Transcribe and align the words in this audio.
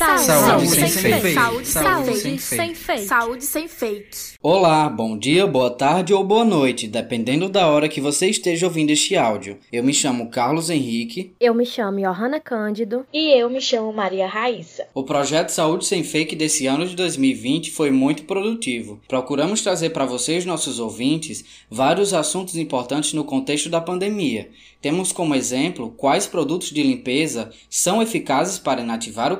Saúde, 0.00 0.24
Saúde 0.24 0.66
sem, 0.68 0.88
sem 0.88 1.02
fake. 1.02 1.20
fake. 1.20 1.34
Saúde, 1.34 1.66
Saúde 1.68 2.16
sem, 2.16 2.38
sem 2.38 2.74
fake. 2.74 3.02
Saúde 3.02 3.44
sem 3.44 3.68
fake. 3.68 4.30
Olá, 4.42 4.88
bom 4.88 5.18
dia, 5.18 5.46
boa 5.46 5.68
tarde 5.68 6.14
ou 6.14 6.24
boa 6.24 6.42
noite, 6.42 6.88
dependendo 6.88 7.50
da 7.50 7.68
hora 7.68 7.86
que 7.86 8.00
você 8.00 8.26
esteja 8.26 8.66
ouvindo 8.66 8.88
este 8.88 9.14
áudio. 9.14 9.58
Eu 9.70 9.84
me 9.84 9.92
chamo 9.92 10.30
Carlos 10.30 10.70
Henrique. 10.70 11.34
Eu 11.38 11.52
me 11.52 11.66
chamo 11.66 12.00
Johanna 12.00 12.40
Cândido. 12.40 13.04
E 13.12 13.38
eu 13.38 13.50
me 13.50 13.60
chamo 13.60 13.92
Maria 13.92 14.26
Raíssa. 14.26 14.86
O 14.94 15.02
projeto 15.02 15.50
Saúde 15.50 15.84
Sem 15.84 16.02
Fake 16.02 16.34
desse 16.34 16.66
ano 16.66 16.86
de 16.86 16.96
2020 16.96 17.70
foi 17.70 17.90
muito 17.90 18.24
produtivo. 18.24 18.98
Procuramos 19.06 19.60
trazer 19.60 19.90
para 19.90 20.06
vocês, 20.06 20.46
nossos 20.46 20.80
ouvintes, 20.80 21.44
vários 21.70 22.14
assuntos 22.14 22.56
importantes 22.56 23.12
no 23.12 23.22
contexto 23.24 23.68
da 23.68 23.82
pandemia. 23.82 24.48
Temos 24.80 25.12
como 25.12 25.34
exemplo 25.34 25.92
quais 25.94 26.26
produtos 26.26 26.70
de 26.70 26.82
limpeza 26.82 27.50
são 27.68 28.00
eficazes 28.00 28.58
para 28.58 28.80
inativar 28.80 29.30
o 29.30 29.36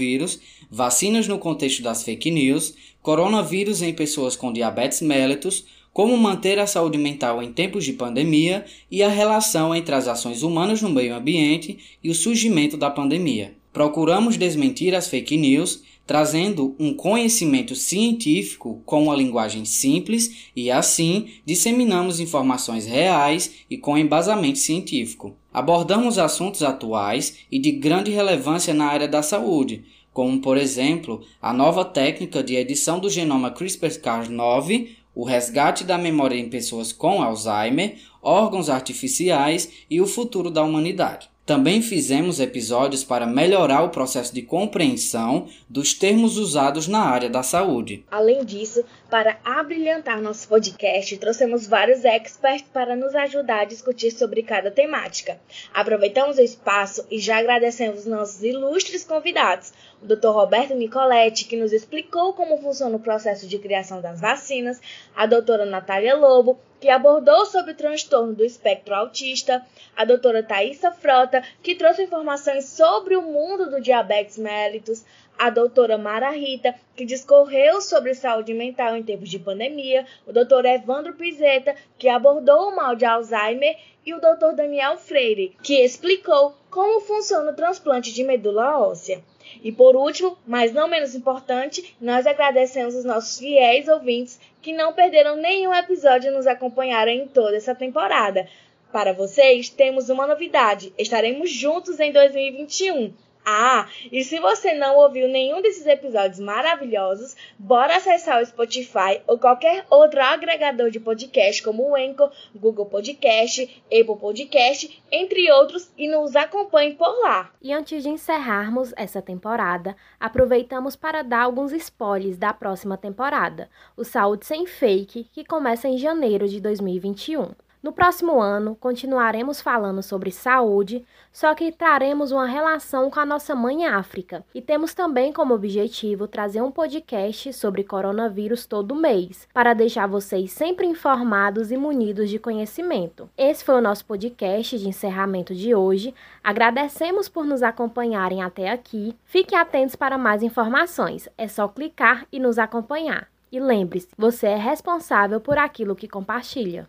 coronavírus, 0.00 0.40
vacinas 0.70 1.28
no 1.28 1.38
contexto 1.38 1.82
das 1.82 2.02
fake 2.02 2.30
news, 2.30 2.74
coronavírus 3.02 3.82
em 3.82 3.92
pessoas 3.92 4.34
com 4.34 4.52
diabetes 4.52 5.02
mellitus, 5.02 5.64
como 5.92 6.16
manter 6.16 6.58
a 6.58 6.66
saúde 6.66 6.96
mental 6.96 7.42
em 7.42 7.52
tempos 7.52 7.84
de 7.84 7.92
pandemia 7.92 8.64
e 8.90 9.02
a 9.02 9.08
relação 9.08 9.74
entre 9.74 9.94
as 9.94 10.08
ações 10.08 10.42
humanas 10.42 10.80
no 10.80 10.88
meio 10.88 11.14
ambiente 11.14 11.78
e 12.02 12.08
o 12.08 12.14
surgimento 12.14 12.76
da 12.76 12.88
pandemia. 12.88 13.54
Procuramos 13.72 14.36
desmentir 14.36 14.94
as 14.94 15.08
fake 15.08 15.36
news, 15.36 15.82
trazendo 16.06 16.74
um 16.78 16.92
conhecimento 16.92 17.74
científico 17.74 18.82
com 18.84 19.04
uma 19.04 19.14
linguagem 19.14 19.64
simples 19.64 20.50
e, 20.56 20.70
assim, 20.70 21.28
disseminamos 21.44 22.20
informações 22.20 22.86
reais 22.86 23.52
e 23.70 23.78
com 23.78 23.96
embasamento 23.96 24.58
científico. 24.58 25.36
Abordamos 25.52 26.18
assuntos 26.18 26.62
atuais 26.62 27.38
e 27.50 27.58
de 27.58 27.72
grande 27.72 28.10
relevância 28.10 28.74
na 28.74 28.86
área 28.86 29.08
da 29.08 29.22
saúde, 29.22 29.84
como, 30.12 30.40
por 30.40 30.56
exemplo, 30.56 31.22
a 31.40 31.52
nova 31.52 31.84
técnica 31.84 32.42
de 32.42 32.56
edição 32.56 32.98
do 32.98 33.08
genoma 33.08 33.50
CRISPR-Cas9, 33.50 34.88
o 35.14 35.24
resgate 35.24 35.84
da 35.84 35.98
memória 35.98 36.36
em 36.36 36.48
pessoas 36.48 36.92
com 36.92 37.22
Alzheimer, 37.22 37.96
órgãos 38.22 38.68
artificiais 38.68 39.70
e 39.88 40.00
o 40.00 40.06
futuro 40.06 40.50
da 40.50 40.62
humanidade. 40.62 41.28
Também 41.50 41.82
fizemos 41.82 42.38
episódios 42.38 43.02
para 43.02 43.26
melhorar 43.26 43.82
o 43.82 43.88
processo 43.88 44.32
de 44.32 44.40
compreensão 44.40 45.48
dos 45.68 45.92
termos 45.92 46.36
usados 46.36 46.86
na 46.86 47.00
área 47.00 47.28
da 47.28 47.42
saúde. 47.42 48.04
Além 48.08 48.44
disso, 48.44 48.84
para 49.10 49.36
abrilhantar 49.44 50.22
nosso 50.22 50.46
podcast, 50.46 51.16
trouxemos 51.16 51.66
vários 51.66 52.04
experts 52.04 52.68
para 52.72 52.94
nos 52.94 53.16
ajudar 53.16 53.62
a 53.62 53.64
discutir 53.64 54.12
sobre 54.12 54.44
cada 54.44 54.70
temática. 54.70 55.40
Aproveitamos 55.74 56.38
o 56.38 56.40
espaço 56.40 57.04
e 57.10 57.18
já 57.18 57.38
agradecemos 57.38 58.06
nossos 58.06 58.44
ilustres 58.44 59.02
convidados, 59.02 59.72
o 60.00 60.06
Dr. 60.06 60.28
Roberto 60.28 60.76
Nicoletti, 60.76 61.46
que 61.46 61.56
nos 61.56 61.72
explicou 61.72 62.32
como 62.32 62.58
funciona 62.58 62.94
o 62.94 63.00
processo 63.00 63.48
de 63.48 63.58
criação 63.58 64.00
das 64.00 64.20
vacinas, 64.20 64.80
a 65.16 65.26
doutora 65.26 65.64
Natália 65.64 66.14
Lobo, 66.14 66.60
que 66.80 66.88
abordou 66.88 67.44
sobre 67.46 67.72
o 67.72 67.76
transtorno 67.76 68.34
do 68.34 68.44
espectro 68.44 68.94
autista, 68.94 69.64
a 69.96 70.04
doutora 70.04 70.42
Thaisa 70.42 70.90
Frota, 70.90 71.42
que 71.62 71.74
trouxe 71.74 72.04
informações 72.04 72.64
sobre 72.64 73.14
o 73.16 73.22
mundo 73.22 73.70
do 73.70 73.80
diabetes 73.80 74.38
mellitus, 74.38 75.04
a 75.38 75.48
doutora 75.48 75.96
Mara 75.96 76.30
Rita, 76.30 76.74
que 76.96 77.04
discorreu 77.04 77.80
sobre 77.80 78.14
saúde 78.14 78.52
mental 78.52 78.96
em 78.96 79.02
tempos 79.02 79.28
de 79.28 79.38
pandemia, 79.38 80.06
o 80.26 80.32
doutor 80.32 80.64
Evandro 80.64 81.14
Pizeta, 81.14 81.74
que 81.98 82.08
abordou 82.08 82.68
o 82.68 82.76
mal 82.76 82.94
de 82.94 83.04
Alzheimer, 83.04 83.76
e 84.04 84.14
o 84.14 84.20
doutor 84.20 84.54
Daniel 84.54 84.96
Freire, 84.96 85.56
que 85.62 85.84
explicou 85.84 86.54
como 86.70 87.00
funciona 87.00 87.50
o 87.50 87.54
transplante 87.54 88.12
de 88.12 88.24
medula 88.24 88.78
óssea. 88.78 89.22
E 89.62 89.72
por 89.72 89.96
último, 89.96 90.38
mas 90.46 90.72
não 90.72 90.88
menos 90.88 91.14
importante, 91.14 91.94
nós 92.00 92.26
agradecemos 92.26 92.94
os 92.94 93.04
nossos 93.04 93.38
fiéis 93.38 93.88
ouvintes 93.88 94.38
que 94.60 94.72
não 94.72 94.92
perderam 94.92 95.36
nenhum 95.36 95.74
episódio 95.74 96.30
e 96.30 96.34
nos 96.34 96.46
acompanharam 96.46 97.10
em 97.10 97.26
toda 97.26 97.56
essa 97.56 97.74
temporada. 97.74 98.48
Para 98.92 99.12
vocês, 99.12 99.68
temos 99.68 100.08
uma 100.08 100.26
novidade: 100.26 100.92
estaremos 100.98 101.50
juntos 101.50 102.00
em 102.00 102.12
2021. 102.12 103.12
Ah, 103.44 103.88
e 104.12 104.22
se 104.22 104.38
você 104.38 104.74
não 104.74 104.96
ouviu 104.96 105.26
nenhum 105.26 105.62
desses 105.62 105.86
episódios 105.86 106.38
maravilhosos, 106.38 107.34
bora 107.58 107.96
acessar 107.96 108.40
o 108.40 108.46
Spotify 108.46 109.22
ou 109.26 109.38
qualquer 109.38 109.84
outro 109.88 110.20
agregador 110.20 110.90
de 110.90 111.00
podcast 111.00 111.62
como 111.62 111.90
o 111.90 111.96
Anchor, 111.96 112.30
Google 112.54 112.86
Podcast, 112.86 113.82
Apple 113.86 114.16
Podcast, 114.20 115.02
entre 115.10 115.50
outros, 115.52 115.90
e 115.96 116.08
nos 116.08 116.36
acompanhe 116.36 116.94
por 116.94 117.20
lá. 117.22 117.50
E 117.62 117.72
antes 117.72 118.02
de 118.02 118.08
encerrarmos 118.08 118.92
essa 118.96 119.22
temporada, 119.22 119.96
aproveitamos 120.18 120.94
para 120.94 121.22
dar 121.22 121.42
alguns 121.42 121.72
spoilers 121.72 122.36
da 122.36 122.52
próxima 122.52 122.96
temporada, 122.96 123.70
o 123.96 124.04
Saúde 124.04 124.46
Sem 124.46 124.66
Fake, 124.66 125.28
que 125.32 125.44
começa 125.44 125.88
em 125.88 125.96
janeiro 125.96 126.46
de 126.46 126.60
2021. 126.60 127.50
No 127.82 127.92
próximo 127.92 128.38
ano, 128.38 128.76
continuaremos 128.78 129.62
falando 129.62 130.02
sobre 130.02 130.30
saúde, 130.30 131.02
só 131.32 131.54
que 131.54 131.72
traremos 131.72 132.30
uma 132.30 132.44
relação 132.44 133.10
com 133.10 133.18
a 133.18 133.24
nossa 133.24 133.54
mãe 133.54 133.86
África. 133.86 134.44
E 134.54 134.60
temos 134.60 134.92
também 134.92 135.32
como 135.32 135.54
objetivo 135.54 136.28
trazer 136.28 136.60
um 136.60 136.70
podcast 136.70 137.54
sobre 137.54 137.82
coronavírus 137.82 138.66
todo 138.66 138.94
mês, 138.94 139.48
para 139.54 139.72
deixar 139.72 140.06
vocês 140.06 140.52
sempre 140.52 140.86
informados 140.86 141.72
e 141.72 141.76
munidos 141.78 142.28
de 142.28 142.38
conhecimento. 142.38 143.30
Esse 143.36 143.64
foi 143.64 143.76
o 143.76 143.80
nosso 143.80 144.04
podcast 144.04 144.78
de 144.78 144.86
encerramento 144.86 145.54
de 145.54 145.74
hoje. 145.74 146.14
Agradecemos 146.44 147.30
por 147.30 147.46
nos 147.46 147.62
acompanharem 147.62 148.42
até 148.42 148.68
aqui. 148.68 149.16
Fiquem 149.24 149.58
atentos 149.58 149.96
para 149.96 150.18
mais 150.18 150.42
informações. 150.42 151.30
É 151.38 151.48
só 151.48 151.66
clicar 151.66 152.26
e 152.30 152.38
nos 152.38 152.58
acompanhar. 152.58 153.26
E 153.50 153.58
lembre-se, 153.58 154.08
você 154.18 154.48
é 154.48 154.56
responsável 154.56 155.40
por 155.40 155.56
aquilo 155.56 155.96
que 155.96 156.06
compartilha. 156.06 156.86